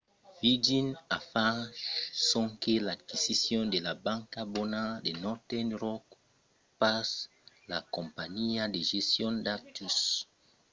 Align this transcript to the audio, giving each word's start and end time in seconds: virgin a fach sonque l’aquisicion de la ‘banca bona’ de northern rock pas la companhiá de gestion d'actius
virgin 0.41 0.87
a 1.15 1.17
fach 1.31 1.71
sonque 2.29 2.73
l’aquisicion 2.87 3.61
de 3.73 3.79
la 3.85 3.93
‘banca 4.05 4.41
bona’ 4.53 4.83
de 5.05 5.11
northern 5.23 5.69
rock 5.83 6.05
pas 6.81 7.07
la 7.71 7.79
companhiá 7.95 8.63
de 8.75 8.79
gestion 8.93 9.33
d'actius 9.45 9.97